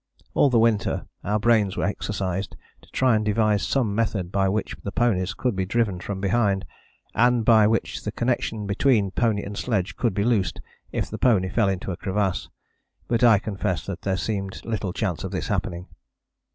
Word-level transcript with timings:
All 0.33 0.49
the 0.49 0.57
winter 0.57 1.05
our 1.23 1.37
brains 1.39 1.77
were 1.77 1.83
exercised 1.83 2.55
to 2.81 2.89
try 2.89 3.15
and 3.15 3.23
devise 3.23 3.61
some 3.67 3.93
method 3.93 4.31
by 4.31 4.49
which 4.49 4.75
the 4.83 4.91
ponies 4.91 5.35
could 5.35 5.55
be 5.55 5.63
driven 5.67 5.99
from 5.99 6.19
behind, 6.19 6.65
and 7.13 7.45
by 7.45 7.67
which 7.67 8.01
the 8.03 8.11
connection 8.11 8.65
between 8.65 9.11
pony 9.11 9.43
and 9.43 9.55
sledge 9.55 9.95
could 9.95 10.15
be 10.15 10.23
loosed 10.23 10.59
if 10.91 11.11
the 11.11 11.19
pony 11.19 11.49
fell 11.49 11.69
into 11.69 11.91
a 11.91 11.97
crevasse, 11.97 12.49
but 13.07 13.23
I 13.23 13.37
confess 13.37 13.85
that 13.85 14.01
there 14.01 14.17
seemed 14.17 14.65
little 14.65 14.91
chance 14.91 15.23
of 15.23 15.29
this 15.29 15.49
happening. 15.49 15.87